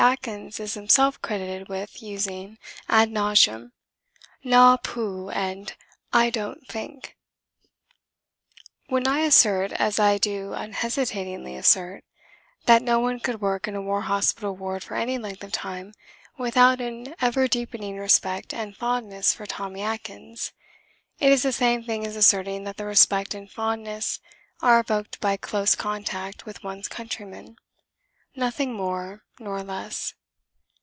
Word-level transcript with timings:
Atkins 0.01 0.59
is 0.59 0.73
himself 0.73 1.21
credited 1.21 1.69
with 1.69 2.01
using 2.01 2.57
ad 2.89 3.11
nauseam 3.11 3.71
"Na 4.43 4.77
poo" 4.77 5.29
and 5.29 5.75
"I 6.11 6.31
don't 6.31 6.67
think." 6.67 7.15
When 8.87 9.05
I 9.07 9.19
assert 9.19 9.71
as 9.73 9.99
I 9.99 10.17
do 10.17 10.53
unhesitatingly 10.55 11.55
assert 11.55 12.03
that 12.65 12.81
no 12.81 12.99
one 12.99 13.19
could 13.19 13.41
work 13.41 13.67
in 13.67 13.75
a 13.75 13.81
war 13.81 14.01
hospital 14.01 14.55
ward 14.55 14.83
for 14.83 14.95
any 14.95 15.19
length 15.19 15.43
of 15.43 15.51
time 15.51 15.93
without 16.35 16.81
an 16.81 17.13
ever 17.21 17.47
deepening 17.47 17.99
respect 17.99 18.55
and 18.55 18.75
fondness 18.75 19.35
for 19.35 19.45
Tommy 19.45 19.83
Atkins, 19.83 20.51
it 21.19 21.31
is 21.31 21.43
the 21.43 21.53
same 21.53 21.83
thing 21.83 22.07
as 22.07 22.15
asserting 22.15 22.63
that 22.63 22.77
the 22.77 22.85
respect 22.85 23.35
and 23.35 23.51
fondness 23.51 24.19
are 24.63 24.79
evoked 24.79 25.21
by 25.21 25.37
close 25.37 25.75
contact 25.75 26.43
with 26.47 26.63
one's 26.63 26.87
countrymen: 26.87 27.55
nothing 28.33 28.71
more 28.73 29.21
nor 29.41 29.61
less. 29.61 30.13